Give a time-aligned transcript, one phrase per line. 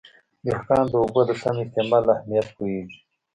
[0.45, 2.97] دهقان د اوبو د سم استعمال اهمیت پوهېږي.